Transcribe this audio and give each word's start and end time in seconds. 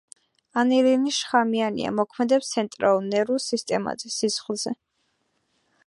ანილინი 0.61 1.11
შხამიანია, 1.17 1.91
მოქმედებს 1.99 2.49
ცენტრალურ 2.55 3.07
ნერვულ 3.11 3.41
სისტემაზე, 3.45 4.15
სისხლზე. 4.19 4.79